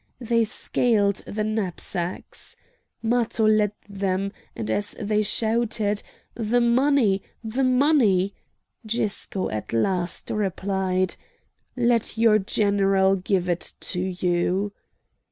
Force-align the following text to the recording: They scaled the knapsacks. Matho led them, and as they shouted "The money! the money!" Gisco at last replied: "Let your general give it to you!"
They 0.19 0.45
scaled 0.45 1.17
the 1.27 1.43
knapsacks. 1.43 2.55
Matho 3.03 3.47
led 3.47 3.73
them, 3.87 4.31
and 4.55 4.71
as 4.71 4.93
they 4.99 5.21
shouted 5.21 6.01
"The 6.33 6.59
money! 6.59 7.21
the 7.43 7.63
money!" 7.63 8.33
Gisco 8.87 9.51
at 9.51 9.73
last 9.73 10.31
replied: 10.31 11.17
"Let 11.77 12.17
your 12.17 12.39
general 12.39 13.15
give 13.15 13.47
it 13.47 13.73
to 13.81 13.99
you!" 13.99 14.73